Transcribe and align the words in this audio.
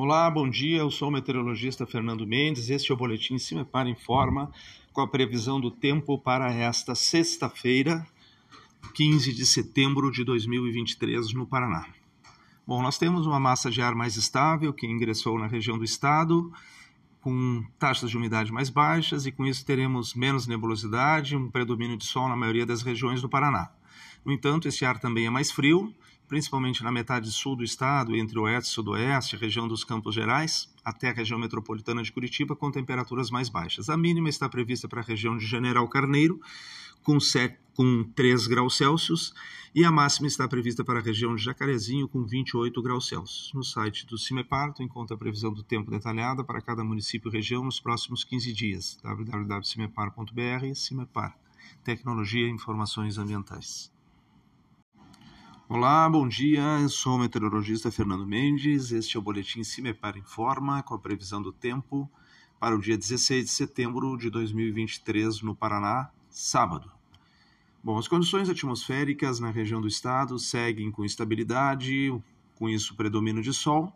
Olá, 0.00 0.30
bom 0.30 0.48
dia. 0.48 0.78
Eu 0.78 0.92
sou 0.92 1.08
o 1.08 1.10
meteorologista 1.10 1.84
Fernando 1.84 2.24
Mendes. 2.24 2.70
Este 2.70 2.92
é 2.92 2.94
o 2.94 2.96
boletim 2.96 3.36
Cimepar 3.36 3.88
em 3.88 3.96
Forma 3.96 4.48
com 4.92 5.00
a 5.00 5.08
previsão 5.08 5.60
do 5.60 5.72
tempo 5.72 6.16
para 6.16 6.54
esta 6.54 6.94
sexta-feira, 6.94 8.06
15 8.94 9.34
de 9.34 9.44
setembro 9.44 10.12
de 10.12 10.22
2023, 10.22 11.34
no 11.34 11.44
Paraná. 11.48 11.84
Bom, 12.64 12.80
nós 12.80 12.96
temos 12.96 13.26
uma 13.26 13.40
massa 13.40 13.72
de 13.72 13.82
ar 13.82 13.96
mais 13.96 14.14
estável 14.14 14.72
que 14.72 14.86
ingressou 14.86 15.36
na 15.36 15.48
região 15.48 15.76
do 15.76 15.84
estado, 15.84 16.52
com 17.20 17.64
taxas 17.76 18.08
de 18.08 18.16
umidade 18.16 18.52
mais 18.52 18.70
baixas, 18.70 19.26
e 19.26 19.32
com 19.32 19.44
isso 19.44 19.66
teremos 19.66 20.14
menos 20.14 20.46
nebulosidade, 20.46 21.34
um 21.34 21.50
predomínio 21.50 21.96
de 21.96 22.04
sol 22.04 22.28
na 22.28 22.36
maioria 22.36 22.64
das 22.64 22.82
regiões 22.82 23.20
do 23.20 23.28
Paraná. 23.28 23.72
No 24.24 24.30
entanto, 24.30 24.68
esse 24.68 24.84
ar 24.84 25.00
também 25.00 25.26
é 25.26 25.30
mais 25.30 25.50
frio, 25.50 25.92
principalmente 26.28 26.84
na 26.84 26.92
metade 26.92 27.32
sul 27.32 27.56
do 27.56 27.64
estado, 27.64 28.14
entre 28.14 28.38
oeste 28.38 28.70
e 28.70 28.72
sudoeste, 28.74 29.36
região 29.36 29.66
dos 29.66 29.82
Campos 29.82 30.14
Gerais, 30.14 30.68
até 30.84 31.08
a 31.08 31.12
região 31.12 31.38
metropolitana 31.38 32.02
de 32.02 32.12
Curitiba, 32.12 32.54
com 32.54 32.70
temperaturas 32.70 33.30
mais 33.30 33.48
baixas. 33.48 33.88
A 33.88 33.96
mínima 33.96 34.28
está 34.28 34.48
prevista 34.48 34.86
para 34.86 35.00
a 35.00 35.04
região 35.04 35.36
de 35.36 35.46
General 35.46 35.88
Carneiro, 35.88 36.38
com, 37.02 37.18
7, 37.18 37.58
com 37.74 38.04
3 38.14 38.46
graus 38.46 38.76
Celsius, 38.76 39.32
e 39.74 39.84
a 39.84 39.90
máxima 39.90 40.26
está 40.26 40.46
prevista 40.46 40.84
para 40.84 40.98
a 40.98 41.02
região 41.02 41.34
de 41.34 41.42
Jacarezinho, 41.42 42.06
com 42.06 42.24
28 42.24 42.82
graus 42.82 43.08
Celsius. 43.08 43.50
No 43.54 43.64
site 43.64 44.06
do 44.06 44.18
CIMEPAR, 44.18 44.74
tu 44.74 44.82
encontra 44.82 45.16
a 45.16 45.18
previsão 45.18 45.52
do 45.52 45.62
tempo 45.62 45.90
detalhada 45.90 46.44
para 46.44 46.60
cada 46.60 46.84
município 46.84 47.30
e 47.30 47.32
região 47.32 47.64
nos 47.64 47.80
próximos 47.80 48.22
15 48.24 48.52
dias. 48.52 48.98
www.cimepar.br 49.02 50.74
CIMEPAR. 50.74 51.38
Tecnologia 51.82 52.46
e 52.46 52.50
Informações 52.50 53.16
Ambientais. 53.16 53.97
Olá, 55.70 56.08
bom 56.08 56.26
dia. 56.26 56.62
Eu 56.80 56.88
sou 56.88 57.16
o 57.16 57.18
meteorologista 57.18 57.90
Fernando 57.90 58.26
Mendes. 58.26 58.90
Este 58.90 59.18
é 59.18 59.20
o 59.20 59.22
boletim 59.22 59.62
Cimepar 59.62 60.16
Informa 60.16 60.82
com 60.82 60.94
a 60.94 60.98
previsão 60.98 61.42
do 61.42 61.52
tempo 61.52 62.10
para 62.58 62.74
o 62.74 62.80
dia 62.80 62.96
16 62.96 63.44
de 63.44 63.50
setembro 63.50 64.16
de 64.16 64.30
2023 64.30 65.42
no 65.42 65.54
Paraná, 65.54 66.08
sábado. 66.30 66.90
Bom, 67.84 67.98
as 67.98 68.08
condições 68.08 68.48
atmosféricas 68.48 69.40
na 69.40 69.50
região 69.50 69.78
do 69.78 69.86
estado 69.86 70.38
seguem 70.38 70.90
com 70.90 71.04
estabilidade, 71.04 72.18
com 72.54 72.66
isso 72.66 72.96
predomínio 72.96 73.42
de 73.42 73.52
sol. 73.52 73.92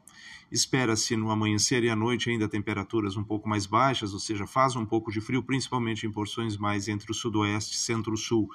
Espera-se 0.51 1.17
no 1.17 1.31
amanhecer 1.31 1.83
e 1.85 1.89
à 1.89 1.97
noite 1.97 2.29
ainda 2.29 2.47
temperaturas 2.47 3.17
um 3.17 3.25
pouco 3.25 3.49
mais 3.49 3.65
baixas, 3.65 4.13
ou 4.13 4.21
seja, 4.21 4.47
faz 4.47 4.77
um 4.77 4.85
pouco 4.85 5.11
de 5.11 5.23
frio, 5.23 5.43
principalmente 5.43 6.07
em 6.07 6.13
porções 6.13 6.59
mais 6.59 6.87
entre 6.87 7.11
o 7.11 7.15
sudoeste, 7.15 7.79
centro-sul 7.79 8.51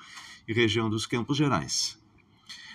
e 0.48 0.54
região 0.54 0.88
dos 0.88 1.08
Campos 1.08 1.36
Gerais. 1.36 1.98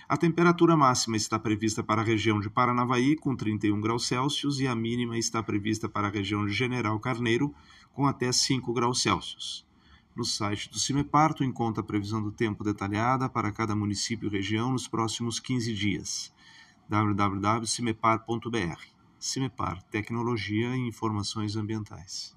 A 0.08 0.16
temperatura 0.16 0.76
máxima 0.76 1.16
está 1.16 1.38
prevista 1.38 1.82
para 1.82 2.02
a 2.02 2.04
região 2.04 2.40
de 2.40 2.50
Paranavaí, 2.50 3.16
com 3.16 3.36
31 3.36 3.80
graus 3.80 4.06
Celsius, 4.06 4.60
e 4.60 4.66
a 4.66 4.74
mínima 4.74 5.16
está 5.16 5.42
prevista 5.42 5.88
para 5.88 6.08
a 6.08 6.10
região 6.10 6.44
de 6.44 6.52
General 6.52 6.98
Carneiro, 6.98 7.54
com 7.92 8.06
até 8.06 8.32
5 8.32 8.72
graus 8.72 9.00
Celsius. 9.00 9.64
No 10.14 10.24
site 10.24 10.70
do 10.70 10.78
CIMEPAR, 10.78 11.32
tu 11.32 11.42
encontra 11.42 11.82
a 11.82 11.86
previsão 11.86 12.22
do 12.22 12.30
tempo 12.30 12.62
detalhada 12.62 13.28
para 13.28 13.50
cada 13.50 13.74
município 13.74 14.28
e 14.28 14.30
região 14.30 14.72
nos 14.72 14.86
próximos 14.86 15.40
15 15.40 15.72
dias. 15.72 16.32
www.cimepar.br 16.88 18.80
CIMEPAR 19.18 19.82
Tecnologia 19.84 20.76
e 20.76 20.80
Informações 20.80 21.56
Ambientais. 21.56 22.36